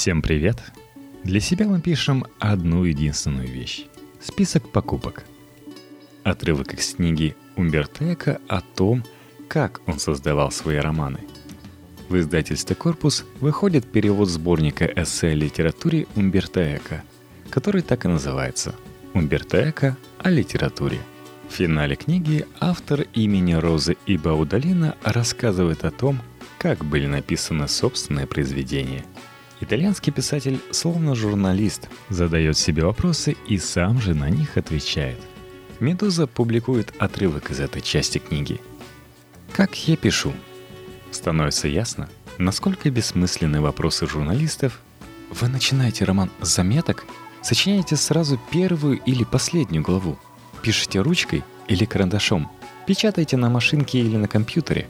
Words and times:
Всем 0.00 0.22
привет! 0.22 0.62
Для 1.24 1.40
себя 1.40 1.66
мы 1.66 1.82
пишем 1.82 2.24
одну 2.38 2.84
единственную 2.84 3.46
вещь– 3.46 3.84
список 4.22 4.72
покупок. 4.72 5.24
Отрывок 6.22 6.72
из 6.72 6.94
книги 6.94 7.36
Умберто 7.54 8.14
Эко 8.14 8.40
о 8.48 8.62
том, 8.62 9.04
как 9.46 9.82
он 9.86 9.98
создавал 9.98 10.52
свои 10.52 10.78
романы. 10.78 11.18
В 12.08 12.16
издательстве 12.16 12.74
«Корпус» 12.76 13.26
выходит 13.40 13.92
перевод 13.92 14.30
сборника 14.30 14.86
эссе 14.86 15.32
о 15.32 15.34
литературе 15.34 16.06
Умберто 16.16 16.78
Эко, 16.78 17.02
который 17.50 17.82
так 17.82 18.06
и 18.06 18.08
называется 18.08 18.74
«Умберто 19.12 19.68
Эко 19.68 19.98
о 20.18 20.30
литературе». 20.30 20.98
В 21.50 21.52
финале 21.52 21.94
книги 21.94 22.46
автор 22.58 23.02
имени 23.12 23.52
Розы 23.52 23.98
и 24.06 24.16
Баудалина 24.16 24.96
рассказывает 25.02 25.84
о 25.84 25.90
том, 25.90 26.22
как 26.56 26.86
были 26.86 27.06
написаны 27.06 27.68
собственные 27.68 28.26
произведения– 28.26 29.04
Итальянский 29.62 30.10
писатель, 30.10 30.58
словно 30.70 31.14
журналист, 31.14 31.88
задает 32.08 32.56
себе 32.56 32.84
вопросы 32.84 33.36
и 33.46 33.58
сам 33.58 34.00
же 34.00 34.14
на 34.14 34.30
них 34.30 34.56
отвечает. 34.56 35.18
«Медуза» 35.80 36.26
публикует 36.26 36.94
отрывок 36.98 37.50
из 37.50 37.60
этой 37.60 37.82
части 37.82 38.18
книги. 38.18 38.60
Как 39.52 39.74
я 39.86 39.96
пишу? 39.96 40.32
Становится 41.10 41.68
ясно, 41.68 42.08
насколько 42.38 42.90
бессмысленны 42.90 43.60
вопросы 43.60 44.06
журналистов. 44.06 44.80
Вы 45.30 45.48
начинаете 45.48 46.04
роман 46.04 46.30
с 46.40 46.54
заметок, 46.54 47.04
сочиняете 47.42 47.96
сразу 47.96 48.40
первую 48.50 48.98
или 48.98 49.24
последнюю 49.24 49.82
главу, 49.82 50.18
пишете 50.62 51.00
ручкой 51.00 51.44
или 51.68 51.84
карандашом, 51.84 52.50
печатаете 52.86 53.36
на 53.36 53.50
машинке 53.50 54.00
или 54.00 54.16
на 54.16 54.28
компьютере. 54.28 54.88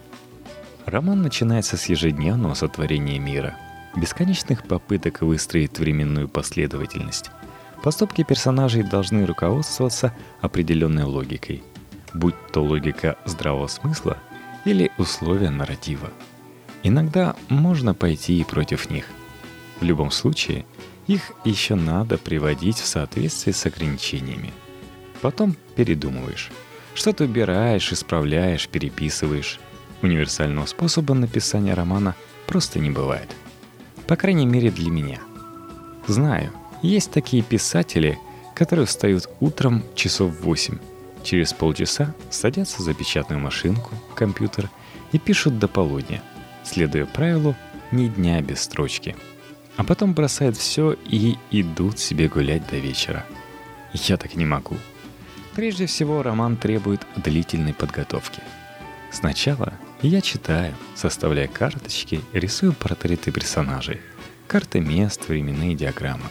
Роман 0.86 1.22
начинается 1.22 1.76
с 1.76 1.86
ежедневного 1.86 2.54
сотворения 2.54 3.18
мира– 3.18 3.56
бесконечных 3.96 4.64
попыток 4.64 5.22
выстроить 5.22 5.78
временную 5.78 6.28
последовательность. 6.28 7.30
Поступки 7.82 8.24
персонажей 8.24 8.82
должны 8.82 9.24
руководствоваться 9.24 10.14
определенной 10.40 11.04
логикой, 11.04 11.62
будь 12.12 12.34
то 12.52 12.62
логика 12.62 13.16
здравого 13.24 13.68
смысла 13.68 14.18
или 14.64 14.90
условия 14.98 15.50
нарратива. 15.50 16.10
Иногда 16.82 17.36
можно 17.48 17.94
пойти 17.94 18.40
и 18.40 18.44
против 18.44 18.90
них. 18.90 19.06
В 19.80 19.84
любом 19.84 20.10
случае, 20.10 20.66
их 21.06 21.32
еще 21.44 21.74
надо 21.74 22.18
приводить 22.18 22.78
в 22.78 22.86
соответствие 22.86 23.54
с 23.54 23.66
ограничениями. 23.66 24.52
Потом 25.20 25.56
передумываешь. 25.74 26.50
Что-то 26.94 27.24
убираешь, 27.24 27.92
исправляешь, 27.92 28.68
переписываешь. 28.68 29.58
Универсального 30.02 30.66
способа 30.66 31.14
написания 31.14 31.74
романа 31.74 32.14
просто 32.46 32.78
не 32.78 32.90
бывает. 32.90 33.28
По 34.10 34.16
крайней 34.16 34.44
мере 34.44 34.72
для 34.72 34.90
меня. 34.90 35.20
Знаю, 36.08 36.50
есть 36.82 37.12
такие 37.12 37.44
писатели, 37.44 38.18
которые 38.56 38.86
встают 38.86 39.28
утром 39.38 39.84
часов 39.94 40.32
в 40.32 40.42
8, 40.42 40.78
через 41.22 41.52
полчаса 41.52 42.12
садятся 42.28 42.82
за 42.82 42.92
печатную 42.92 43.38
машинку, 43.38 43.92
компьютер 44.16 44.68
и 45.12 45.20
пишут 45.20 45.60
до 45.60 45.68
полудня, 45.68 46.24
следуя 46.64 47.06
правилу 47.06 47.54
«ни 47.92 48.08
дня 48.08 48.42
без 48.42 48.62
строчки». 48.62 49.14
А 49.76 49.84
потом 49.84 50.12
бросают 50.12 50.56
все 50.56 50.96
и 51.06 51.38
идут 51.52 52.00
себе 52.00 52.26
гулять 52.26 52.68
до 52.68 52.78
вечера. 52.78 53.24
Я 53.92 54.16
так 54.16 54.34
не 54.34 54.44
могу. 54.44 54.76
Прежде 55.54 55.86
всего, 55.86 56.24
роман 56.24 56.56
требует 56.56 57.06
длительной 57.14 57.74
подготовки. 57.74 58.42
Сначала 59.12 59.72
я 60.08 60.22
читаю, 60.22 60.74
составляя 60.94 61.46
карточки, 61.46 62.22
рисую 62.32 62.72
портреты 62.72 63.30
персонажей, 63.30 64.00
карты 64.46 64.80
мест, 64.80 65.28
временные 65.28 65.74
диаграммы. 65.74 66.24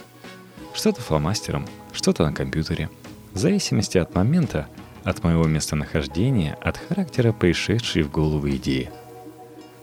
Что-то 0.74 1.00
фломастером, 1.00 1.68
что-то 1.92 2.26
на 2.26 2.32
компьютере. 2.32 2.90
В 3.32 3.38
зависимости 3.38 3.96
от 3.96 4.12
момента, 4.14 4.66
от 5.04 5.22
моего 5.22 5.44
местонахождения, 5.44 6.54
от 6.54 6.78
характера 6.78 7.32
пришедшей 7.32 8.02
в 8.02 8.10
голову 8.10 8.50
идеи. 8.50 8.90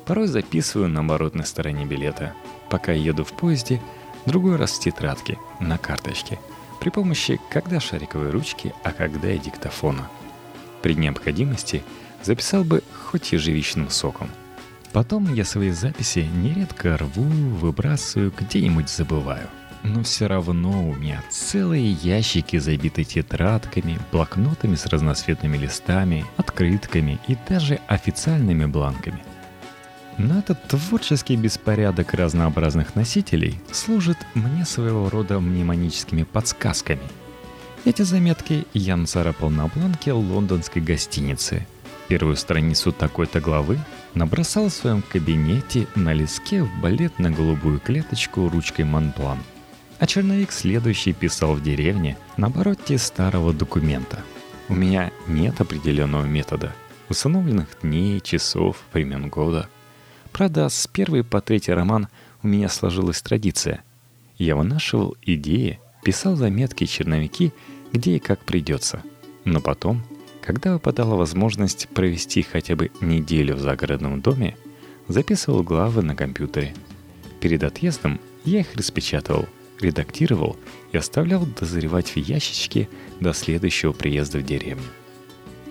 Порой 0.06 0.28
записываю 0.28 0.90
на 0.90 1.00
оборотной 1.00 1.46
стороне 1.46 1.86
билета, 1.86 2.34
пока 2.70 2.92
еду 2.92 3.24
в 3.24 3.32
поезде, 3.32 3.82
другой 4.26 4.58
раз 4.58 4.74
в 4.74 4.82
тетрадке, 4.82 5.38
на 5.62 5.78
карточке, 5.78 6.40
при 6.82 6.90
помощи 6.90 7.40
когда 7.50 7.80
шариковой 7.80 8.32
ручки, 8.32 8.74
а 8.84 8.92
когда 8.92 9.32
и 9.32 9.40
диктофона. 9.40 10.10
При 10.82 10.94
необходимости– 10.96 11.84
записал 12.28 12.64
бы 12.66 12.84
хоть 13.06 13.32
ежевичным 13.32 13.90
соком. 13.90 14.30
Потом 14.92 15.34
я 15.34 15.46
свои 15.46 15.72
записи 15.72 16.20
нередко 16.20 16.98
рву, 16.98 17.24
выбрасываю, 17.24 18.34
где-нибудь 18.38 18.90
забываю. 18.90 19.48
Но 19.84 20.04
все 20.04 20.28
равно 20.28 20.90
у 20.90 20.96
меня 20.96 21.24
целые 21.30 21.92
ящики 21.92 22.58
забиты 22.58 23.06
тетрадками, 23.06 23.98
блокнотами 24.12 24.76
с 24.76 24.86
разноцветными 24.88 25.56
листами, 25.58 26.26
открытками 26.36 27.20
и 27.28 27.38
даже 27.48 27.80
официальными 27.88 28.66
бланками. 28.66 29.24
Но 30.18 30.40
этот 30.40 30.68
творческий 30.68 31.38
беспорядок 31.38 32.14
разнообразных 32.14 32.96
носителей 32.96 33.62
служит 33.72 34.18
мне 34.34 34.66
своего 34.66 35.10
рода 35.10 35.40
мнемоническими 35.40 36.24
подсказками. 36.24 37.04
Эти 37.86 38.02
заметки 38.02 38.66
я 38.74 38.98
нацарапал 38.98 39.50
на 39.50 39.68
бланке 39.68 40.12
лондонской 40.12 40.82
гостиницы– 40.82 41.66
первую 42.08 42.36
страницу 42.36 42.92
такой-то 42.92 43.40
главы 43.40 43.78
набросал 44.14 44.70
в 44.70 44.74
своем 44.74 45.02
кабинете 45.02 45.88
на 45.96 46.14
лиске 46.14 46.64
в 46.64 46.70
балетно-голубую 46.82 47.80
клеточку 47.80 48.50
ручкой 48.50 48.86
Монблан. 48.86 49.40
А 50.00 50.08
черновик 50.08 50.52
следующий 50.52 51.14
писал 51.14 51.56
в 51.56 51.64
деревне 51.64 52.18
на 52.38 52.48
обороте 52.48 52.98
старого 52.98 53.54
документа. 53.54 54.22
У 54.70 54.76
меня 54.76 55.12
нет 55.28 55.60
определенного 55.60 56.26
метода, 56.26 56.74
установленных 57.10 57.68
дней, 57.82 58.20
часов, 58.22 58.78
времен 58.94 59.30
года. 59.30 59.70
Правда, 60.32 60.70
с 60.70 60.88
первой 60.88 61.24
по 61.24 61.42
третий 61.42 61.74
роман 61.74 62.08
у 62.44 62.48
меня 62.48 62.70
сложилась 62.70 63.22
традиция. 63.22 63.84
Я 64.38 64.56
вынашивал 64.56 65.18
идеи, 65.24 65.80
писал 66.04 66.36
заметки 66.36 66.86
черновики, 66.86 67.54
где 67.92 68.18
и 68.18 68.20
как 68.20 68.40
придется. 68.46 69.02
Но 69.46 69.62
потом 69.62 70.04
когда 70.48 70.72
выпадала 70.72 71.16
возможность 71.16 71.90
провести 71.90 72.42
хотя 72.42 72.78
бы 72.78 72.90
неделю 73.02 73.56
в 73.56 73.60
загородном 73.60 74.22
доме, 74.22 74.56
записывал 75.10 75.62
главы 75.62 76.04
на 76.04 76.16
компьютере. 76.16 76.74
Перед 77.42 77.66
отъездом 77.66 78.22
я 78.46 78.62
их 78.62 78.74
распечатывал, 78.74 79.46
редактировал 79.82 80.56
и 80.94 80.98
оставлял 80.98 81.46
дозревать 81.46 82.12
в 82.12 82.16
ящичке 82.16 82.88
до 83.20 83.34
следующего 83.34 83.92
приезда 83.92 84.38
в 84.38 84.44
деревню. 84.44 84.88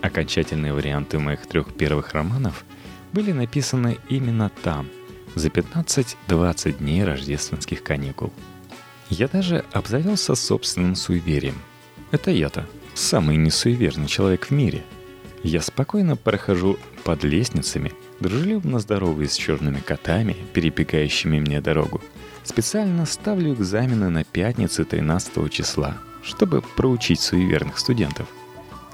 Окончательные 0.03 0.75
варианты 0.75 1.19
моих 1.19 1.47
трех 1.47 1.72
первых 1.72 2.12
романов 2.12 2.62
были 3.15 3.32
написаны 3.32 3.97
именно 4.10 4.50
там, 4.62 4.91
за 5.34 5.48
15-20 5.48 6.81
дней 6.81 7.03
рождественских 7.03 7.82
каникул. 7.82 8.31
Я 9.09 9.28
даже 9.28 9.65
обзавелся 9.72 10.34
собственным 10.34 10.97
суеверием. 10.97 11.56
Это 12.10 12.31
я-то– 12.31 12.69
самый 12.96 13.36
несуеверный 13.36 14.08
человек 14.08 14.46
в 14.46 14.50
мире. 14.50 14.82
Я 15.42 15.60
спокойно 15.60 16.16
прохожу 16.16 16.78
под 17.04 17.22
лестницами, 17.24 17.92
дружелюбно 18.20 18.80
здороваюсь 18.80 19.32
с 19.32 19.36
черными 19.36 19.80
котами, 19.80 20.36
перебегающими 20.54 21.38
мне 21.38 21.60
дорогу. 21.60 22.00
Специально 22.42 23.06
ставлю 23.06 23.54
экзамены 23.54 24.08
на 24.08 24.24
пятницу 24.24 24.84
13 24.84 25.50
числа, 25.52 25.98
чтобы 26.22 26.62
проучить 26.62 27.20
суеверных 27.20 27.78
студентов. 27.78 28.28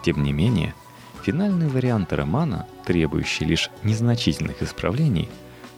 Тем 0.03 0.23
не 0.23 0.33
менее, 0.33 0.75
финальный 1.23 1.69
вариант 1.69 2.13
романа, 2.13 2.67
требующий 2.85 3.45
лишь 3.45 3.71
незначительных 3.83 4.63
исправлений, 4.63 5.29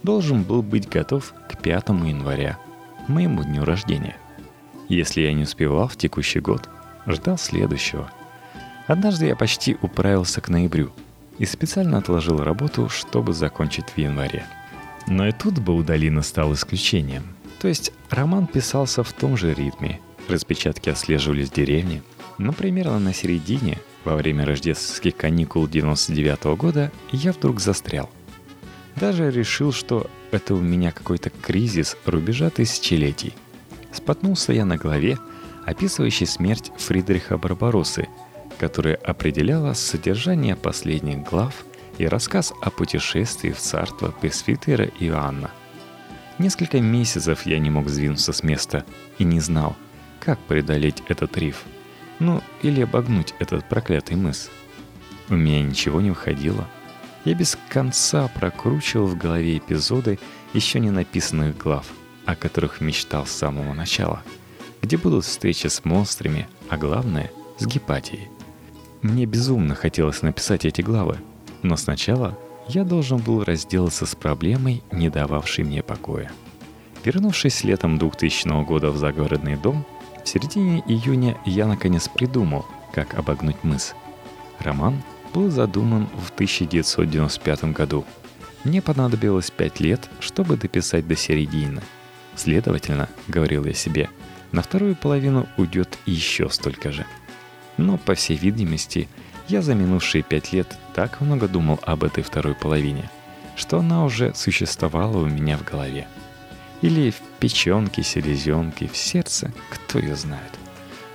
должен 0.03 0.43
был 0.43 0.61
быть 0.61 0.89
готов 0.89 1.33
к 1.49 1.61
5 1.61 1.89
января, 1.89 2.57
моему 3.07 3.43
дню 3.43 3.63
рождения. 3.63 4.17
Если 4.89 5.21
я 5.21 5.33
не 5.33 5.43
успевал 5.43 5.87
в 5.87 5.97
текущий 5.97 6.39
год, 6.39 6.69
ждал 7.07 7.37
следующего. 7.37 8.11
Однажды 8.87 9.27
я 9.27 9.35
почти 9.35 9.77
управился 9.81 10.41
к 10.41 10.49
ноябрю 10.49 10.91
и 11.37 11.45
специально 11.45 11.97
отложил 11.97 12.37
работу, 12.37 12.89
чтобы 12.89 13.33
закончить 13.33 13.89
в 13.89 13.97
январе. 13.97 14.45
Но 15.07 15.27
и 15.27 15.31
тут 15.31 15.59
Баудалина 15.59 16.21
стал 16.21 16.53
исключением. 16.53 17.35
То 17.59 17.67
есть 17.67 17.91
роман 18.09 18.47
писался 18.47 19.03
в 19.03 19.11
том 19.13 19.37
же 19.37 19.53
ритме, 19.53 19.99
распечатки 20.27 20.89
отслеживались 20.89 21.49
в 21.49 21.53
деревне, 21.53 22.01
но 22.37 22.53
примерно 22.53 22.99
на 22.99 23.13
середине, 23.13 23.79
во 24.03 24.15
время 24.15 24.45
рождественских 24.45 25.15
каникул 25.15 25.67
99 25.67 26.39
-го 26.45 26.55
года, 26.55 26.91
я 27.11 27.31
вдруг 27.31 27.59
застрял. 27.59 28.09
Даже 28.95 29.31
решил, 29.31 29.71
что 29.71 30.09
это 30.31 30.53
у 30.53 30.61
меня 30.61 30.91
какой-то 30.91 31.29
кризис 31.29 31.97
рубежа 32.05 32.49
тысячелетий. 32.49 33.33
Споткнулся 33.91 34.53
я 34.53 34.65
на 34.65 34.77
главе, 34.77 35.17
описывающий 35.65 36.27
смерть 36.27 36.71
Фридриха 36.77 37.37
Барбароссы, 37.37 38.07
которая 38.59 38.95
определяла 38.95 39.73
содержание 39.73 40.55
последних 40.55 41.23
глав 41.23 41.65
и 41.97 42.07
рассказ 42.07 42.53
о 42.61 42.69
путешествии 42.69 43.51
в 43.51 43.59
царство 43.59 44.11
Пресвитера 44.11 44.85
Иоанна. 44.99 45.51
Несколько 46.37 46.81
месяцев 46.81 47.45
я 47.45 47.59
не 47.59 47.69
мог 47.69 47.87
сдвинуться 47.87 48.33
с 48.33 48.43
места 48.43 48.85
и 49.17 49.23
не 49.23 49.39
знал, 49.39 49.75
как 50.19 50.39
преодолеть 50.39 51.01
этот 51.07 51.37
риф. 51.37 51.63
Ну, 52.19 52.41
или 52.61 52.81
обогнуть 52.81 53.33
этот 53.39 53.67
проклятый 53.67 54.17
мыс. 54.17 54.49
У 55.29 55.35
меня 55.35 55.61
ничего 55.61 56.01
не 56.01 56.09
выходило. 56.09 56.67
Я 57.25 57.33
без 57.33 57.57
конца 57.69 58.27
прокручивал 58.27 59.07
в 59.07 59.17
голове 59.17 59.57
эпизоды 59.57 60.19
еще 60.53 60.79
не 60.79 60.91
написанных 60.91 61.57
глав, 61.57 61.87
о 62.25 62.35
которых 62.35 62.81
мечтал 62.81 63.25
с 63.25 63.31
самого 63.31 63.73
начала, 63.73 64.21
где 64.85 64.97
будут 64.97 65.25
встречи 65.25 65.65
с 65.65 65.83
монстрами, 65.83 66.47
а 66.69 66.77
главное— 66.77 67.31
с 67.57 67.65
Гепатией. 67.65 68.29
Мне 69.01 69.25
безумно 69.25 69.73
хотелось 69.73 70.21
написать 70.21 70.63
эти 70.63 70.81
главы, 70.81 71.17
но 71.63 71.75
сначала 71.75 72.37
я 72.67 72.83
должен 72.83 73.17
был 73.17 73.43
разделаться 73.43 74.05
с 74.05 74.13
проблемой, 74.13 74.83
не 74.91 75.09
дававшей 75.09 75.63
мне 75.63 75.81
покоя. 75.81 76.31
Вернувшись 77.03 77.63
летом 77.63 77.97
2000 77.97 78.63
года 78.63 78.91
в 78.91 78.97
загородный 78.97 79.55
дом, 79.55 79.83
в 80.23 80.29
середине 80.29 80.83
июня 80.85 81.35
я 81.45 81.65
наконец 81.65 82.07
придумал, 82.07 82.67
как 82.93 83.15
обогнуть 83.15 83.63
мыс. 83.63 83.95
Роман 84.59 85.01
был 85.33 85.49
задуман 85.49 86.07
в 86.23 86.29
1995 86.29 87.73
году. 87.73 88.05
Мне 88.63 88.83
понадобилось 88.83 89.49
пять 89.49 89.79
лет, 89.79 90.07
чтобы 90.19 90.57
дописать 90.57 91.07
до 91.07 91.15
середины. 91.15 91.81
Следовательно, 92.35 93.09
говорил 93.27 93.65
я 93.65 93.73
себе, 93.73 94.09
на 94.55 94.61
вторую 94.61 94.95
половину 94.95 95.49
уйдет 95.57 95.97
еще 96.05 96.49
столько 96.49 96.93
же. 96.93 97.05
Но, 97.75 97.97
по 97.97 98.15
всей 98.15 98.37
видимости, 98.37 99.09
я 99.49 99.61
за 99.61 99.75
минувшие 99.75 100.23
пять 100.23 100.53
лет 100.53 100.77
так 100.93 101.19
много 101.19 101.49
думал 101.49 101.77
об 101.83 102.05
этой 102.05 102.23
второй 102.23 102.55
половине, 102.55 103.11
что 103.57 103.79
она 103.79 104.05
уже 104.05 104.33
существовала 104.33 105.17
у 105.17 105.25
меня 105.25 105.57
в 105.57 105.65
голове. 105.65 106.07
Или 106.81 107.11
в 107.11 107.19
печенке, 107.39 108.01
селезенке, 108.01 108.87
в 108.87 108.95
сердце, 108.95 109.51
кто 109.69 109.99
ее 109.99 110.15
знает. 110.15 110.51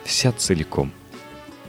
Вся 0.05 0.33
целиком. 0.33 0.93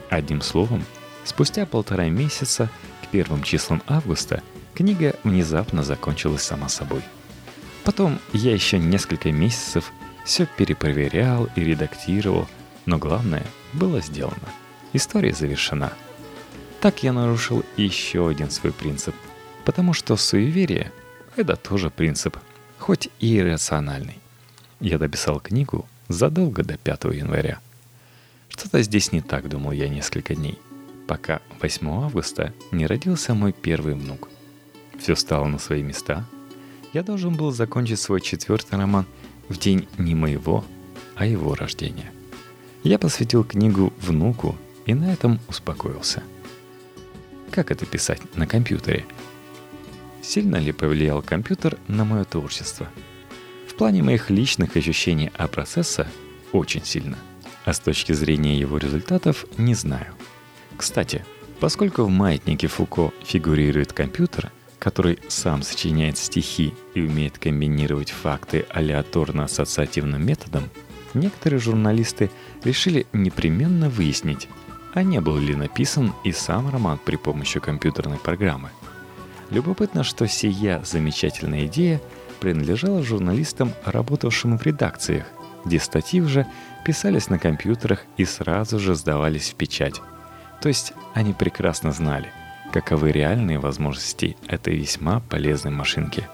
Одним 0.09 0.41
словом, 0.41 0.83
спустя 1.23 1.65
полтора 1.65 2.09
месяца, 2.09 2.69
к 3.01 3.07
первым 3.07 3.43
числам 3.43 3.81
августа, 3.87 4.43
книга 4.73 5.15
внезапно 5.23 5.83
закончилась 5.83 6.41
сама 6.41 6.67
собой. 6.67 7.01
Потом 7.85 8.19
я 8.33 8.53
еще 8.53 8.77
несколько 8.77 9.31
месяцев 9.31 9.93
все 10.25 10.45
перепроверял 10.45 11.49
и 11.55 11.61
редактировал, 11.61 12.47
но 12.85 12.97
главное 12.97 13.45
было 13.73 14.01
сделано. 14.01 14.49
История 14.93 15.33
завершена— 15.33 15.93
так 16.81 17.03
я 17.03 17.13
нарушил 17.13 17.63
еще 17.77 18.27
один 18.27 18.49
свой 18.49 18.73
принцип, 18.73 19.15
потому 19.65 19.93
что 19.93 20.17
суеверие— 20.17 20.91
это 21.35 21.55
тоже 21.55 21.91
принцип, 21.91 22.37
хоть 22.79 23.07
и 23.19 23.37
иррациональный. 23.37 24.17
Я 24.79 24.97
дописал 24.97 25.39
книгу 25.39 25.85
задолго 26.07 26.63
до 26.63 26.79
5 26.79 27.03
января. 27.13 27.59
Что-то 28.49 28.81
здесь 28.81 29.11
не 29.11 29.21
так, 29.21 29.47
думал 29.47 29.73
я 29.73 29.89
несколько 29.89 30.33
дней, 30.33 30.57
пока 31.05 31.41
8 31.61 31.87
августа 32.03 32.51
не 32.71 32.87
родился 32.87 33.35
мой 33.35 33.53
первый 33.53 33.93
внук. 33.93 34.27
Все 34.99 35.15
стало 35.15 35.45
на 35.45 35.59
свои 35.59 35.83
места. 35.83 36.25
Я 36.93 37.03
должен 37.03 37.35
был 37.35 37.51
закончить 37.51 37.99
свой 37.99 38.21
четвертый 38.21 38.79
роман 38.79 39.05
в 39.51 39.59
день 39.59 39.87
не 39.97 40.15
моего, 40.15 40.65
а 41.15 41.25
его 41.25 41.55
рождения. 41.55 42.11
Я 42.83 42.97
посвятил 42.97 43.43
книгу 43.43 43.93
внуку 43.99 44.55
и 44.85 44.93
на 44.93 45.13
этом 45.13 45.39
успокоился— 45.47 46.23
как 47.51 47.69
это 47.69 47.85
писать 47.85 48.21
на 48.37 48.47
компьютере? 48.47 49.05
Сильно 50.21 50.55
ли 50.55 50.71
повлиял 50.71 51.21
компьютер 51.21 51.77
на 51.89 52.05
мое 52.05 52.23
творчество? 52.23 52.87
В 53.67 53.75
плане 53.75 54.03
моих 54.03 54.29
личных 54.29 54.77
ощущений 54.77 55.31
о 55.35 55.49
процессе 55.49 56.07
очень 56.53 56.85
сильно. 56.85 57.17
А 57.65 57.73
с 57.73 57.79
точки 57.79 58.13
зрения 58.13 58.57
его 58.57 58.77
результатов 58.77 59.45
не 59.57 59.75
знаю. 59.75 60.13
Кстати, 60.77 61.25
поскольку 61.59 62.03
в 62.03 62.09
маятнике 62.09 62.67
Фуко 62.67 63.11
фигурирует 63.25 63.91
компьютер, 63.91 64.49
который 64.81 65.19
сам 65.27 65.61
сочиняет 65.61 66.17
стихи 66.17 66.73
и 66.95 67.01
умеет 67.01 67.37
комбинировать 67.37 68.09
факты 68.09 68.65
алиаторно-ассоциативным 68.71 70.25
методом, 70.25 70.63
некоторые 71.13 71.59
журналисты 71.59 72.31
решили 72.63 73.05
непременно 73.13 73.89
выяснить, 73.89 74.49
а 74.95 75.03
не 75.03 75.21
был 75.21 75.37
ли 75.37 75.55
написан 75.55 76.13
и 76.23 76.31
сам 76.31 76.71
роман 76.71 76.99
при 77.05 77.15
помощи 77.15 77.59
компьютерной 77.59 78.17
программы. 78.17 78.71
Любопытно, 79.51 80.03
что 80.03 80.27
сия 80.27 80.81
замечательная 80.83 81.67
идея 81.67 82.01
принадлежала 82.39 83.03
журналистам, 83.03 83.73
работавшим 83.85 84.57
в 84.57 84.63
редакциях, 84.63 85.27
где 85.63 85.79
статьи 85.79 86.21
уже 86.21 86.47
писались 86.83 87.29
на 87.29 87.37
компьютерах 87.37 88.05
и 88.17 88.25
сразу 88.25 88.79
же 88.79 88.95
сдавались 88.95 89.51
в 89.51 89.55
печать. 89.55 90.01
То 90.59 90.69
есть 90.69 90.93
они 91.13 91.33
прекрасно 91.33 91.91
знали, 91.91 92.31
каковы 92.71 93.11
реальные 93.11 93.59
возможности 93.59 94.37
этой 94.47 94.75
весьма 94.75 95.19
полезной 95.19 95.71
машинки. 95.71 96.27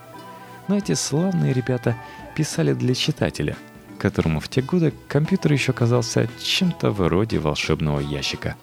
Но 0.68 0.78
эти 0.78 0.94
славные 0.94 1.54
ребята 1.54 1.98
писали 2.36 2.74
для 2.74 2.94
читателя– 2.94 3.56
которому 3.98 4.40
в 4.40 4.48
те 4.48 4.62
годы 4.62 4.94
компьютер 5.08 5.52
еще 5.52 5.74
казался 5.74 6.30
чем-то 6.42 6.92
вроде 6.92 7.40
волшебного 7.40 8.00
ящика. 8.00 8.56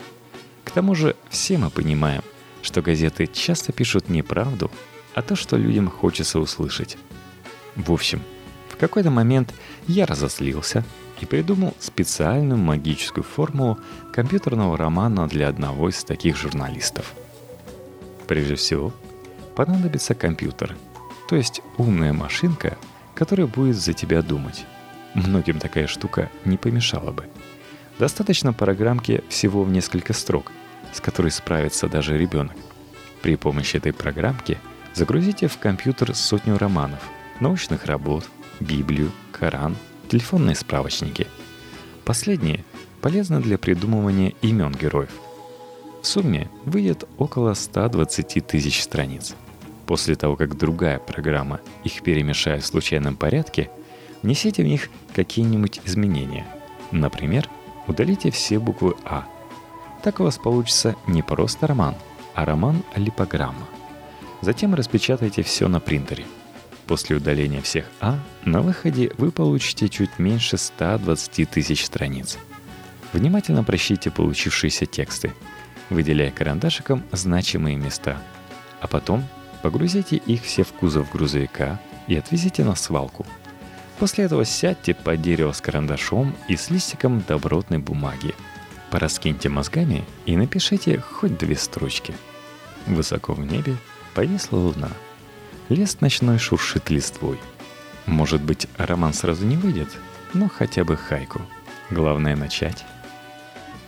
К 0.64 0.70
тому 0.70 0.94
же 0.94 1.16
все 1.28 1.58
мы 1.58 1.70
понимаем, 1.70 2.22
что 2.62 2.80
газеты 2.80 3.26
часто 3.26 3.72
пишут 3.72 4.08
не 4.08 4.22
правду, 4.22 4.70
а 5.14 5.22
то, 5.22 5.36
что 5.36 5.56
людям 5.56 5.90
хочется 5.90 6.38
услышать. 6.38 6.96
В 7.76 7.92
общем, 7.92 8.22
в 8.68 8.76
какой-то 8.76 9.10
момент 9.10 9.52
я 9.86 10.06
разослился 10.06 10.84
и 11.20 11.26
придумал 11.26 11.74
специальную 11.78 12.58
магическую 12.58 13.24
формулу 13.24 13.78
компьютерного 14.12 14.76
романа 14.76 15.28
для 15.28 15.48
одного 15.48 15.90
из 15.90 16.02
таких 16.04 16.36
журналистов. 16.36 17.12
Прежде 18.26 18.54
всего, 18.54 18.92
понадобится 19.54 20.14
компьютер, 20.14 20.76
то 21.28 21.36
есть 21.36 21.62
умная 21.76 22.12
машинка, 22.12 22.76
которая 23.14 23.46
будет 23.46 23.76
за 23.76 23.92
тебя 23.92 24.22
думать. 24.22 24.64
Многим 25.14 25.60
такая 25.60 25.86
штука 25.86 26.30
не 26.44 26.56
помешала 26.56 27.12
бы. 27.12 27.26
Достаточно 27.98 28.52
программки 28.52 29.22
всего 29.28 29.62
в 29.62 29.70
несколько 29.70 30.12
строк, 30.12 30.50
с 30.92 31.00
которой 31.00 31.30
справится 31.30 31.88
даже 31.88 32.18
ребенок. 32.18 32.56
При 33.22 33.36
помощи 33.36 33.76
этой 33.76 33.92
программки 33.92 34.58
загрузите 34.94 35.46
в 35.46 35.58
компьютер 35.58 36.14
сотню 36.14 36.58
романов, 36.58 37.00
научных 37.40 37.86
работ, 37.86 38.28
Библию, 38.60 39.12
Коран, 39.32 39.76
телефонные 40.08 40.56
справочники. 40.56 41.26
Последние 42.04 42.64
полезны 43.00 43.40
для 43.40 43.58
придумывания 43.58 44.34
имен 44.42 44.72
героев. 44.72 45.10
В 46.04 46.06
сумме 46.06 46.48
выйдет 46.64 47.08
около 47.18 47.54
120 47.54 48.46
тысяч 48.46 48.82
страниц. 48.82 49.34
После 49.86 50.14
того, 50.14 50.36
как 50.36 50.56
другая 50.56 51.00
программа 51.00 51.60
их 51.82 52.02
перемешает 52.02 52.62
в 52.62 52.66
случайном 52.66 53.16
порядке– 53.16 53.70
Внесите 54.24 54.62
в 54.62 54.66
них 54.66 54.88
какие-нибудь 55.14 55.82
изменения. 55.84 56.46
Например, 56.92 57.46
удалите 57.86 58.30
все 58.30 58.58
буквы 58.58 58.94
А. 59.04 59.26
Так 60.02 60.18
у 60.18 60.24
вас 60.24 60.38
получится 60.38 60.96
не 61.06 61.22
просто 61.22 61.66
роман, 61.66 61.94
а 62.34 62.46
роман-липограмма. 62.46 63.68
Затем 64.40 64.74
распечатайте 64.74 65.42
все 65.42 65.68
на 65.68 65.78
принтере. 65.78 66.24
После 66.86 67.16
удаления 67.16 67.60
всех 67.60 67.84
А 68.00 68.18
на 68.46 68.62
выходе 68.62 69.12
вы 69.18 69.30
получите 69.30 69.90
чуть 69.90 70.18
меньше 70.18 70.56
120 70.56 71.50
тысяч 71.50 71.84
страниц. 71.84 72.38
Внимательно 73.12 73.62
прочтите 73.62 74.10
получившиеся 74.10 74.86
тексты, 74.86 75.34
выделяя 75.90 76.30
карандашиком 76.30 77.02
значимые 77.12 77.76
места, 77.76 78.18
а 78.80 78.88
потом 78.88 79.24
погрузите 79.62 80.16
их 80.16 80.42
все 80.42 80.62
в 80.62 80.72
кузов 80.72 81.10
грузовика 81.10 81.80
и 82.06 82.16
отвезите 82.16 82.64
на 82.64 82.74
свалку– 82.74 83.26
После 83.98 84.24
этого 84.24 84.44
сядьте 84.44 84.94
под 84.94 85.22
дерево 85.22 85.52
с 85.52 85.60
карандашом 85.60 86.34
и 86.48 86.56
с 86.56 86.70
листиком 86.70 87.22
добротной 87.26 87.78
бумаги. 87.78 88.34
Пораскиньте 88.90 89.48
мозгами 89.48 90.04
и 90.26 90.36
напишите 90.36 90.98
хоть 90.98 91.38
две 91.38 91.56
строчки. 91.56 92.14
Высоко 92.86 93.34
в 93.34 93.40
небе 93.40 93.76
повисла 94.14 94.58
луна. 94.58 94.90
Лес 95.68 96.00
ночной 96.00 96.38
шуршит 96.38 96.90
листвой. 96.90 97.38
Может 98.06 98.42
быть, 98.42 98.66
роман 98.76 99.14
сразу 99.14 99.46
не 99.46 99.56
выйдет, 99.56 99.88
но 100.34 100.48
хотя 100.48 100.84
бы 100.84 100.96
хайку. 100.96 101.40
Главное 101.90 102.36
начать. 102.36 102.84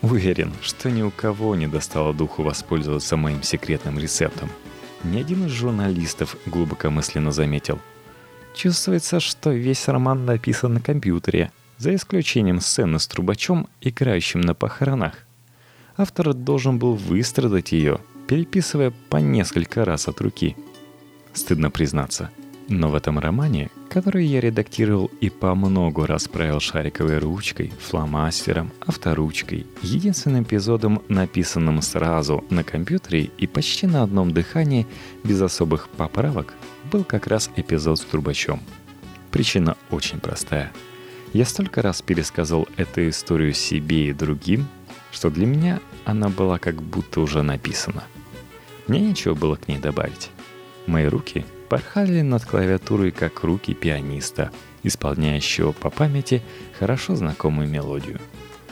Уверен, 0.03 0.53
что 0.63 0.91
ни 0.91 1.03
у 1.03 1.11
кого 1.11 1.55
не 1.57 1.67
достало 1.67 2.15
духу 2.15 2.43
воспользоваться 2.43 3.17
моим 3.17 3.43
секретным 3.43 3.99
рецептом. 3.99 4.51
Ни 5.05 5.21
один 5.21 5.47
из 5.47 5.51
журналистов 5.51 6.37
глубокомысленно 6.47 7.33
заметил– 7.33 7.79
Чувствуется, 8.57 9.21
что 9.21 9.51
весь 9.51 9.87
роман 9.87 10.25
написан 10.25 10.73
на 10.73 10.81
компьютере, 10.81 11.53
за 11.77 11.95
исключением 11.95 12.61
сцены 12.61 12.99
с 12.99 13.07
трубачом, 13.07 13.69
играющим 13.83 14.41
на 14.41 14.55
похоронах. 14.55 15.13
Автор 15.99 16.33
должен 16.33 16.79
был 16.79 16.95
выстрадать 16.95 17.73
ее, 17.73 18.01
переписывая 18.27 18.95
по 19.11 19.19
несколько 19.19 19.85
раз 19.85 20.09
от 20.09 20.23
руки. 20.23 20.57
Стыдно 21.35 21.71
признаться, 21.71 22.31
но 22.71 22.89
в 22.89 22.95
этом 22.95 23.19
романе 23.19 23.71
которую 23.89 24.27
я 24.27 24.41
редактировал 24.41 25.11
и 25.21 25.31
по 25.31 25.55
много 25.55 26.07
раз 26.07 26.29
правил 26.29 26.61
шариковой 26.61 27.19
ручкой, 27.19 27.73
фломастером, 27.81 28.73
авторучкой, 28.81 29.67
единственным 29.83 30.43
эпизодом, 30.43 31.03
написанным 31.09 31.81
сразу 31.83 32.45
на 32.51 32.65
компьютере 32.65 33.31
и 33.39 33.47
почти 33.47 33.87
на 33.87 34.03
одном 34.03 34.33
дыхании, 34.33 34.87
без 35.25 35.41
особых 35.41 35.89
поправок, 35.89 36.55
был 36.91 37.05
как 37.05 37.27
раз 37.27 37.51
эпизод 37.57 37.99
с 37.99 38.05
трубачом. 38.05 38.61
Причина 39.31 39.77
очень 39.91 40.21
простая. 40.21 40.73
Я 41.33 41.45
столько 41.45 41.83
раз 41.83 42.03
пересказал 42.03 42.69
эту 42.77 43.09
историю 43.09 43.53
себе 43.53 44.09
и 44.09 44.13
другим, 44.13 44.67
что 45.13 45.31
для 45.31 45.47
меня 45.47 45.81
она 46.05 46.29
была 46.29 46.59
как 46.59 46.83
будто 46.83 47.21
уже 47.21 47.43
написана. 47.43 48.05
Мне 48.87 49.01
нечего 49.01 49.35
было 49.35 49.57
к 49.57 49.69
ней 49.69 49.79
добавить. 49.79 50.31
Мои 50.87 51.07
руки 51.07 51.45
порхали 51.69 52.23
над 52.23 52.45
клавиатурой, 52.45 53.11
как 53.11 53.43
руки 53.43 53.75
пианиста, 53.75 54.51
исполняющего 54.83 55.73
по 55.73 55.91
памяти 55.91 56.43
хорошо 56.79 57.17
знакомую 57.17 57.69
мелодию. 57.69 58.21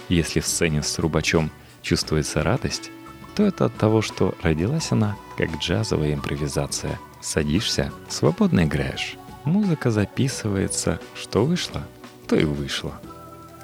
Если 0.09 0.41
в 0.41 0.47
сцене 0.47 0.83
с 0.83 0.93
трубачом 0.93 1.51
чувствуется 1.83 2.43
радость, 2.43 2.91
то 3.35 3.43
это 3.43 3.67
от 3.67 3.77
того, 3.77 4.01
что 4.01 4.35
родилась 4.43 4.93
она 4.93 5.17
как 5.37 5.51
джазовая 5.59 6.15
импровизация. 6.15 6.99
Садишься, 7.21 7.93
свободно 8.09 8.65
играешь. 8.65 9.17
Музыка 9.45 9.91
записывается, 9.91 11.01
что 11.15 11.45
вышло, 11.45 11.83
то 12.29 12.37
и 12.37 12.45
вышло. 12.45 12.95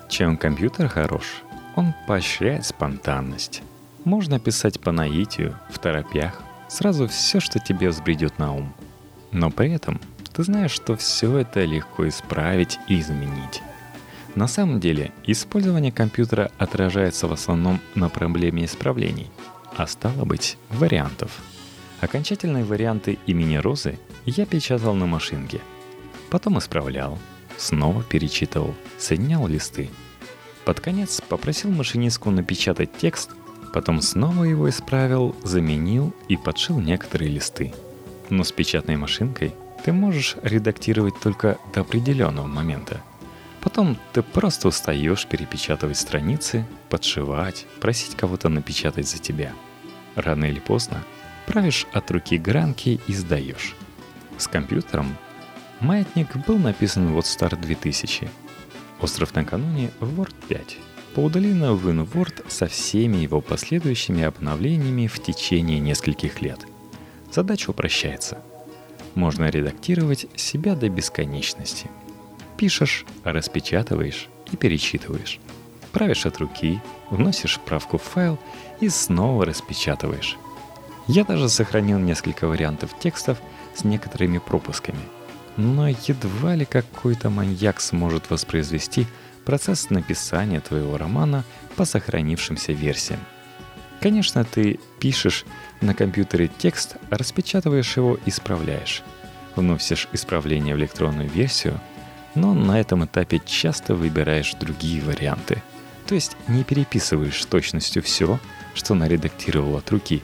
Чем 0.09 0.37
компьютер 0.37 0.89
хорош, 0.89 1.43
он 1.77 1.95
поощряет 2.09 2.67
спонтанность. 2.67 3.63
Можно 4.05 4.41
писать 4.41 4.81
по 4.81 4.93
наитию, 4.93 5.57
в 5.71 5.79
торопях, 5.79 6.43
сразу 6.69 7.07
все, 7.07 7.39
что 7.39 7.61
тебе 7.61 7.91
взбредет 7.91 8.39
на 8.39 8.53
ум– 8.55 8.75
но 9.33 9.51
при 9.51 9.73
этом 9.73 10.01
ты 10.33 10.43
знаешь, 10.45 10.71
что 10.71 10.97
все 10.97 11.39
это 11.39 11.65
легко 11.65 12.09
исправить 12.09 12.79
и 12.89 13.01
изменить. 13.01 13.63
На 14.35 14.47
самом 14.47 14.79
деле, 14.79 15.13
использование 15.27 15.91
компьютера 15.91 16.51
отражается 16.57 17.27
в 17.27 17.33
основном 17.33 17.81
на 17.95 18.09
проблеме 18.09 18.65
исправлений, 18.65 19.29
а 19.77 19.87
стало 19.87 20.25
быть, 20.25 20.57
вариантов. 20.71 21.41
Окончательные 22.01 22.65
варианты 22.65 23.19
имени 23.27 23.57
Розы 23.57 23.99
я 24.25 24.47
печатал 24.47 24.95
на 24.95 25.07
машинке. 25.07 25.61
Потом 26.31 26.59
исправлял, 26.59 27.19
снова 27.59 28.05
перечитывал, 28.05 28.75
соединял 28.99 29.47
листы. 29.49 29.91
Под 30.65 30.81
конец 30.81 31.21
попросил 31.29 31.71
машинистку 31.71 32.31
напечатать 32.31 32.97
текст, 32.97 33.31
потом 33.75 34.01
снова 34.01 34.45
его 34.45 34.69
исправил, 34.69 35.35
заменил 35.43 36.15
и 36.29 36.37
подшил 36.37 36.79
некоторые 36.79 37.31
листы– 37.31 37.75
но 38.31 38.45
с 38.45 38.53
печатной 38.53 38.97
машинкой 38.97 39.55
ты 39.85 39.93
можешь 39.93 40.37
редактировать 40.43 41.19
только 41.21 41.59
до 41.75 41.81
определенного 41.81 42.47
момента. 42.47 43.03
Потом 43.61 43.99
ты 44.13 44.23
просто 44.23 44.69
устаешь 44.69 45.27
перепечатывать 45.27 45.99
страницы, 45.99 46.67
подшивать, 46.89 47.67
просить 47.81 48.17
кого-то 48.17 48.49
напечатать 48.49 49.09
за 49.09 49.19
тебя. 49.19 49.53
Рано 50.15 50.47
или 50.47 50.61
поздно 50.61 51.03
правишь 51.47 51.87
от 51.93 52.11
руки 52.11 52.39
гранки 52.39 53.01
и 53.07 53.13
сдаешь. 53.13 53.75
С 54.39 54.49
компьютером 54.49 55.17
«Маятник» 55.81 56.37
был 56.47 56.59
написан 56.59 57.09
в 57.09 57.19
WordStar 57.19 57.61
2000. 57.61 58.31
«Остров 59.01 59.35
накануне» 59.35 59.91
в 59.99 60.21
Word 60.21 60.35
5. 60.49 60.79
Поудаленно 61.15 61.75
в 61.75 61.89
InWord 61.89 62.45
со 62.49 62.67
всеми 62.67 63.19
его 63.19 63.41
последующими 63.41 64.23
обновлениями 64.23 65.07
в 65.07 65.21
течение 65.21 65.81
нескольких 65.81 66.41
лет– 66.41 66.61
задача 67.33 67.71
упрощается. 67.71 68.39
Можно 69.15 69.51
редактировать 69.51 70.27
себя 70.37 70.75
до 70.75 70.89
бесконечности. 70.89 71.91
Пишешь, 72.57 73.05
распечатываешь 73.25 74.29
и 74.53 74.57
перечитываешь. 74.57 75.41
Правишь 75.93 76.27
от 76.27 76.39
руки, 76.39 76.81
вносишь 77.11 77.59
правку 77.59 77.99
в 77.99 78.03
файл 78.03 78.39
и 78.81 78.89
снова 78.89 79.45
распечатываешь. 79.45 80.37
Я 81.09 81.25
даже 81.25 81.49
сохранил 81.49 81.99
несколько 81.99 82.47
вариантов 82.47 82.91
текстов 83.01 83.39
с 83.75 83.83
некоторыми 83.83 84.39
пропусками. 84.39 85.01
Но 85.57 85.89
едва 85.89 86.55
ли 86.55 86.65
какой-то 86.65 87.31
маньяк 87.31 87.81
сможет 87.81 88.31
воспроизвести 88.31 89.07
процесс 89.45 89.91
написания 89.91 90.61
твоего 90.61 90.97
романа 90.97 91.45
по 91.75 91.85
сохранившимся 91.85 92.73
версиям. 92.73 93.21
Конечно, 94.01 94.45
ты 94.45 94.79
пишешь 95.01 95.45
на 95.81 95.95
компьютере 95.95 96.51
текст, 96.59 96.97
распечатываешь 97.11 97.97
его, 97.97 98.19
исправляешь. 98.27 99.03
Вносишь 99.57 100.09
исправление 100.13 100.75
в 100.75 100.79
электронную 100.79 101.29
версию, 101.29 101.81
но 102.35 102.55
на 102.55 102.81
этом 102.81 103.05
этапе 103.05 103.41
часто 103.45 103.95
выбираешь 103.95 104.55
другие 104.55 105.03
варианты. 105.03 105.63
То 106.07 106.15
есть 106.15 106.37
не 106.49 106.65
переписываешь 106.65 107.43
с 107.43 107.47
точностью 107.47 108.03
все, 108.03 108.39
что 108.75 108.95
наредактировал 108.95 109.77
от 109.77 109.91
руки. 109.91 110.23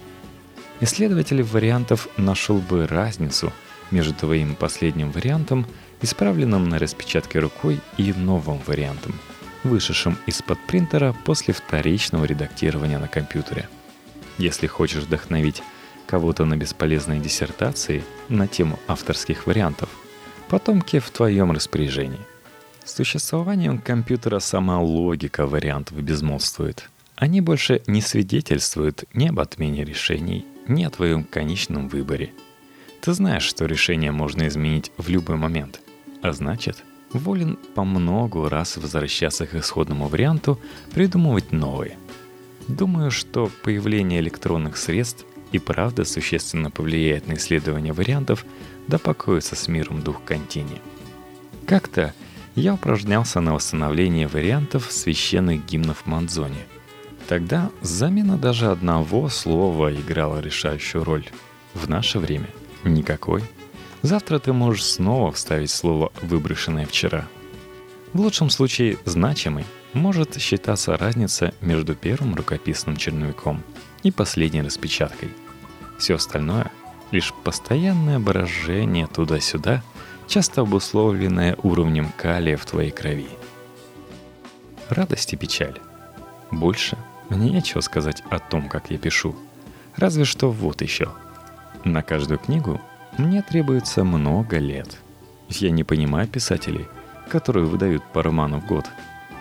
Исследователь 0.80 1.42
вариантов 1.42 2.08
нашел 2.16 2.58
бы 2.58 2.86
разницу 2.86 3.52
между 3.90 4.14
твоим 4.14 4.54
последним 4.54 5.10
вариантом, 5.10 5.66
исправленным 6.02 6.68
на 6.68 6.78
распечатке 6.78 7.38
рукой, 7.38 7.80
и 7.96 8.12
новым 8.12 8.60
вариантом, 8.66 9.14
вышедшим 9.64 10.18
из-под 10.26 10.58
принтера 10.66 11.14
после 11.24 11.54
вторичного 11.54 12.24
редактирования 12.24 12.98
на 12.98 13.08
компьютере– 13.08 13.68
если 14.38 14.66
хочешь 14.66 15.04
вдохновить 15.04 15.62
кого-то 16.06 16.44
на 16.44 16.56
бесполезные 16.56 17.20
диссертации 17.20 18.04
на 18.28 18.46
тему 18.46 18.78
авторских 18.86 19.46
вариантов, 19.46 19.88
потомки 20.48 20.98
в 20.98 21.10
твоем 21.10 21.50
распоряжении. 21.52 22.20
С 22.84 22.94
существованием 22.94 23.78
компьютера 23.78 24.38
сама 24.38 24.80
логика 24.80 25.46
вариантов 25.46 26.00
безмолвствует. 26.00 26.88
Они 27.16 27.40
больше 27.40 27.82
не 27.86 28.00
свидетельствуют 28.00 29.04
ни 29.12 29.28
об 29.28 29.40
отмене 29.40 29.84
решений, 29.84 30.46
ни 30.68 30.84
о 30.84 30.90
твоем 30.90 31.24
конечном 31.24 31.88
выборе. 31.88 32.32
Ты 33.00 33.12
знаешь, 33.12 33.42
что 33.42 33.66
решение 33.66 34.12
можно 34.12 34.46
изменить 34.46 34.92
в 34.98 35.08
любой 35.08 35.36
момент, 35.36 35.80
а 36.22 36.32
значит, 36.32 36.84
волен 37.12 37.58
по 37.74 37.84
многу 37.84 38.48
раз 38.48 38.76
возвращаться 38.76 39.46
к 39.46 39.54
исходному 39.54 40.08
варианту, 40.08 40.60
придумывать 40.92 41.50
новые– 41.52 41.96
Думаю, 42.68 43.10
что 43.10 43.50
появление 43.62 44.20
электронных 44.20 44.76
средств 44.76 45.24
и 45.52 45.58
правда 45.58 46.04
существенно 46.04 46.70
повлияет 46.70 47.28
на 47.28 47.34
исследование 47.34 47.92
вариантов, 47.92 48.44
да 48.88 48.98
покоится 48.98 49.54
с 49.54 49.68
миром 49.68 50.02
дух 50.02 50.22
контини. 50.24 50.80
Как-то 51.66 52.12
я 52.54 52.74
упражнялся 52.74 53.40
на 53.40 53.54
восстановление 53.54 54.26
вариантов 54.26 54.90
священных 54.90 55.64
гимнов 55.66 56.06
Манзони. 56.06 56.66
Тогда 57.28 57.70
замена 57.82 58.36
даже 58.36 58.70
одного 58.70 59.28
слова 59.28 59.92
играла 59.92 60.40
решающую 60.40 61.04
роль. 61.04 61.26
В 61.74 61.88
наше 61.88 62.18
время 62.18 62.48
никакой. 62.84 63.42
Завтра 64.02 64.38
ты 64.38 64.52
можешь 64.52 64.84
снова 64.84 65.32
вставить 65.32 65.70
слово, 65.70 66.12
выброшенное 66.22 66.86
вчера. 66.86 67.26
В 68.12 68.20
лучшем 68.20 68.50
случае 68.50 68.98
значимый, 69.04 69.64
может 69.92 70.40
считаться 70.40 70.96
разница 70.96 71.54
между 71.60 71.94
первым 71.94 72.34
рукописным 72.34 72.96
черновиком 72.96 73.62
и 74.02 74.10
последней 74.10 74.62
распечаткой. 74.62 75.30
Все 75.98 76.16
остальное— 76.16 76.70
лишь 77.10 77.32
постоянное 77.44 78.18
брожение 78.18 79.06
туда-сюда, 79.06 79.82
часто 80.26 80.62
обусловленное 80.62 81.56
уровнем 81.62 82.12
калия 82.16 82.56
в 82.56 82.66
твоей 82.66 82.90
крови. 82.90 83.28
Радость 84.88 85.32
и 85.32 85.36
печаль. 85.36 85.80
Больше 86.50 86.98
мне 87.28 87.50
нечего 87.50 87.80
сказать 87.80 88.22
о 88.30 88.38
том, 88.38 88.68
как 88.68 88.90
я 88.90 88.98
пишу. 88.98 89.34
Разве 89.96 90.24
что 90.24 90.50
вот 90.50 90.82
еще. 90.82 91.12
На 91.84 92.02
каждую 92.02 92.38
книгу 92.38 92.80
мне 93.18 93.42
требуется 93.42 94.04
много 94.04 94.58
лет. 94.58 94.98
Я 95.48 95.70
не 95.70 95.84
понимаю 95.84 96.28
писателей, 96.28 96.86
которые 97.28 97.66
выдают 97.66 98.04
по 98.12 98.22
роману 98.22 98.60
в 98.60 98.66
год— 98.66 98.86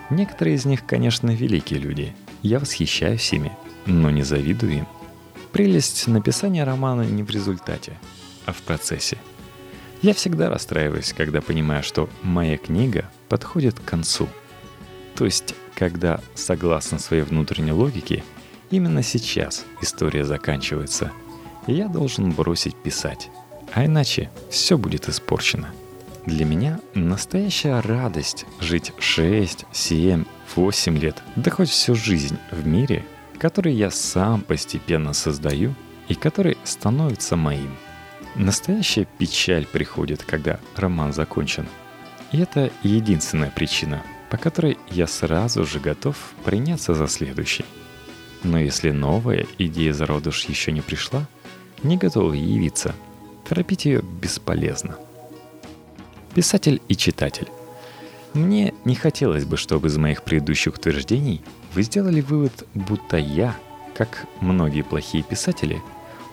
Некоторые 0.09 0.55
из 0.55 0.65
них, 0.65 0.85
конечно, 0.85 1.31
великие 1.31 1.79
люди. 1.79 2.15
Я 2.41 2.59
восхищаюсь 2.59 3.33
ими, 3.33 3.51
но 3.85 4.11
не 4.11 4.23
завидую 4.23 4.73
им. 4.79 4.87
Прелесть 5.51 6.07
написания 6.07 6.63
романа 6.63 7.03
не 7.03 7.23
в 7.23 7.29
результате, 7.29 7.97
а 8.45 8.53
в 8.53 8.61
процессе. 8.61 9.17
Я 10.01 10.13
всегда 10.13 10.49
расстраиваюсь, 10.49 11.13
когда 11.13 11.41
понимаю, 11.41 11.81
что 11.81 12.09
моя 12.21 12.57
книга 12.57 13.09
подходит 13.29 13.79
к 13.79 13.85
концу. 13.85 14.27
То 15.15 15.25
есть, 15.25 15.55
когда, 15.73 16.19
согласно 16.35 16.99
своей 16.99 17.23
внутренней 17.23 17.71
логике, 17.71 18.23
именно 18.69 19.01
сейчас 19.01 19.65
история 19.81 20.25
заканчивается, 20.25 21.11
и 21.67 21.73
я 21.73 21.87
должен 21.87 22.31
бросить 22.31 22.75
писать. 22.75 23.29
А 23.73 23.85
иначе 23.85 24.29
все 24.51 24.77
будет 24.77 25.09
испорчено. 25.09 25.69
Для 26.25 26.43
меня 26.43 26.79
настоящая 26.95 27.81
радость 27.81 28.47
жить 28.59 28.93
6, 28.97 29.65
7, 29.71 30.25
8 30.55 30.97
лет, 30.97 31.21
да 31.35 31.51
хоть 31.51 31.69
всю 31.69 31.93
жизнь 31.93 32.37
в 32.51 32.65
мире, 32.65 33.05
который 33.37 33.73
я 33.73 33.91
сам 33.91 34.41
постепенно 34.41 35.13
создаю 35.13 35.75
и 36.07 36.15
который 36.15 36.57
становится 36.63 37.35
моим. 37.35 37.75
Настоящая 38.33 39.07
печаль 39.19 39.67
приходит, 39.67 40.23
когда 40.23 40.59
роман 40.75 41.13
закончен. 41.13 41.67
И 42.31 42.39
это 42.39 42.71
единственная 42.81 43.51
причина, 43.51 44.01
по 44.31 44.37
которой 44.37 44.79
я 44.89 45.05
сразу 45.05 45.63
же 45.63 45.79
готов 45.79 46.17
приняться 46.43 46.95
за 46.95 47.07
следующий. 47.07 47.65
Но 48.43 48.57
если 48.57 48.89
новая 48.89 49.45
идея 49.59 49.93
зародыш 49.93 50.45
еще 50.45 50.71
не 50.71 50.81
пришла, 50.81 51.27
не 51.83 51.97
готова 51.97 52.33
явиться, 52.33 52.95
торопить 53.47 53.85
ее 53.85 54.01
бесполезно. 54.01 54.97
Писатель 56.35 56.81
и 56.89 56.97
читатель. 56.97 57.47
Мне 58.33 58.73
не 58.83 58.93
хотелось 58.93 59.45
бы, 59.45 59.55
чтобы 59.55 59.87
из 59.87 59.95
моих 59.95 60.21
предыдущих 60.21 60.75
утверждений 60.75 61.41
вы 61.73 61.83
сделали 61.83 62.19
вывод, 62.19 62.67
будто 62.73 63.15
я, 63.15 63.55
как 63.95 64.27
многие 64.41 64.81
плохие 64.81 65.23
писатели, 65.23 65.81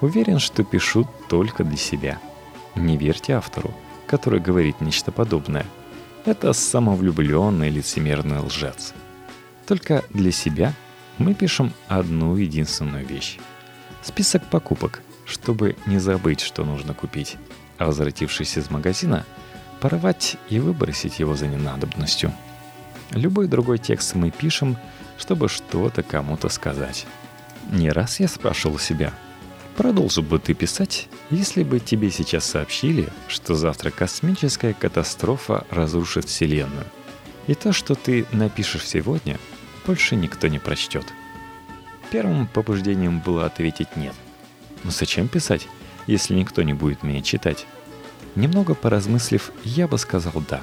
уверен, 0.01 0.41
что 0.41 0.65
пишу 0.65 1.09
только 1.29 1.63
для 1.63 1.77
себя. 1.77 2.19
Не 2.75 2.97
верьте 2.97 3.35
автору, 3.35 3.73
который 4.09 4.41
говорит 4.41 4.81
нечто 4.81 5.13
подобное. 5.13 5.67
Это 6.25 6.53
самовлюбленный 6.53 7.71
лицемерный 7.71 8.41
лжец. 8.41 8.95
Только 9.69 10.03
для 10.11 10.33
себя 10.33 10.75
мы 11.19 11.33
пишем 11.35 11.73
одну 11.87 12.35
единственную 12.35 13.07
вещь. 13.07 13.39
Список 14.03 14.43
покупок, 14.47 15.01
чтобы 15.27 15.77
не 15.87 16.01
забыть, 16.01 16.41
что 16.41 16.65
нужно 16.65 16.93
купить. 16.93 17.37
А 17.79 17.87
возвратившись 17.87 18.59
из 18.59 18.69
магазина– 18.69 19.25
порвать 19.83 20.37
и 20.49 20.61
выбросить 20.61 21.19
его 21.19 21.35
за 21.35 21.49
ненадобностью. 21.49 22.33
Любой 23.11 23.49
другой 23.49 23.79
текст 23.79 24.15
мы 24.15 24.31
пишем, 24.31 24.77
чтобы 25.19 25.49
что-то 25.49 26.05
кому-то 26.05 26.49
сказать. 26.49 27.05
Не 27.69 27.91
раз 27.91 28.21
я 28.21 28.29
спрашивал 28.29 28.79
себя, 28.79 29.13
продолжил 29.77 30.23
бы 30.23 30.39
ты 30.39 30.55
писать, 30.55 31.09
если 31.31 31.65
бы 31.65 31.81
тебе 31.81 32.13
сейчас 32.13 32.45
сообщили, 32.45 33.09
что 33.27 33.57
завтра 33.57 33.91
космическая 33.91 34.73
катастрофа 34.73 35.67
разрушит 35.69 36.27
Вселенную. 36.27 36.87
И 37.49 37.55
то, 37.55 37.73
что 37.73 37.97
ты 37.97 38.25
напишешь 38.31 38.87
сегодня, 38.87 39.37
больше 39.85 40.15
никто 40.15 40.47
не 40.47 40.61
прочтет. 40.61 41.07
Первым 42.13 42.47
побуждением 42.47 43.19
было 43.19 43.47
ответить 43.47 43.97
«нет». 43.97 44.15
Но 44.85 44.93
зачем 44.93 45.27
писать, 45.27 45.67
если 46.07 46.35
никто 46.35 46.63
не 46.63 46.73
будет 46.73 47.03
меня 47.03 47.21
читать? 47.21 47.67
Немного 48.35 48.75
поразмыслив, 48.75 49.53
я 49.65 49.87
бы 49.87 49.99
сказал 49.99 50.33
«да». 50.49 50.63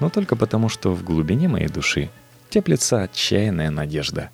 Но 0.00 0.10
только 0.10 0.36
потому, 0.36 0.68
что 0.68 0.92
в 0.92 1.04
глубине 1.04 1.48
моей 1.48 1.68
души 1.68 2.10
теплится 2.50 3.02
отчаянная 3.02 3.70
надежда. 3.70 4.30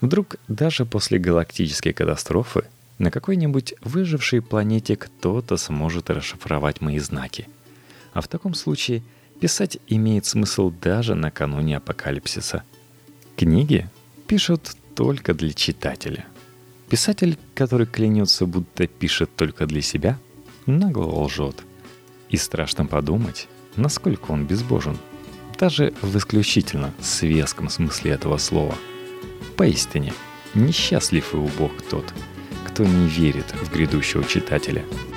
Вдруг 0.00 0.36
даже 0.48 0.84
после 0.84 1.18
галактической 1.18 1.92
катастрофы 1.92 2.64
на 2.98 3.10
какой-нибудь 3.10 3.74
выжившей 3.82 4.42
планете 4.42 4.96
кто-то 4.96 5.56
сможет 5.56 6.10
расшифровать 6.10 6.80
мои 6.80 6.98
знаки. 6.98 7.48
А 8.12 8.20
в 8.20 8.28
таком 8.28 8.54
случае 8.54 9.02
писать 9.40 9.78
имеет 9.88 10.26
смысл 10.26 10.70
даже 10.70 11.14
накануне 11.14 11.78
апокалипсиса. 11.78 12.62
Книги 13.36 13.88
пишут 14.26 14.76
только 14.94 15.34
для 15.34 15.52
читателя. 15.52 16.24
Писатель, 16.88 17.38
который 17.54 17.86
клянется, 17.86 18.46
будто 18.46 18.86
пишет 18.86 19.34
только 19.36 19.66
для 19.66 19.82
себя, 19.82 20.18
нагло 20.66 21.24
лжет– 21.24 21.56
и 22.34 22.36
страшно 22.36 22.84
подумать, 22.84 23.48
насколько 23.76 24.32
он 24.32 24.44
безбожен. 24.44 24.98
Даже 25.58 25.94
в 26.02 26.16
исключительно 26.16 26.92
светском 27.00 27.68
смысле 27.68 28.10
этого 28.12 28.38
слова. 28.38 28.74
Поистине, 29.56 30.12
несчастлив 30.54 31.32
и 31.32 31.36
убог 31.36 31.72
тот, 31.88 32.12
кто 32.66 32.84
не 32.84 33.06
верит 33.06 33.46
в 33.62 33.72
грядущего 33.72 34.24
читателя– 34.24 34.84